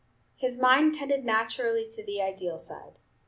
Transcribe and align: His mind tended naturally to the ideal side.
His 0.35 0.57
mind 0.57 0.95
tended 0.95 1.23
naturally 1.23 1.87
to 1.89 2.03
the 2.03 2.23
ideal 2.23 2.57
side. 2.57 2.97